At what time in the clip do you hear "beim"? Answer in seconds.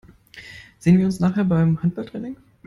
1.45-1.83